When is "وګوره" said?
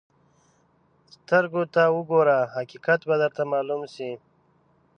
1.95-2.39